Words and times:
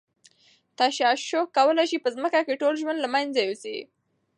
تشعشع 0.77 1.41
کولای 1.57 1.85
شي 1.91 1.97
په 2.03 2.09
ځمکه 2.15 2.39
کې 2.47 2.59
ټول 2.61 2.73
ژوند 2.81 2.99
له 3.01 3.09
منځه 3.15 3.39
یوسي. 3.41 3.77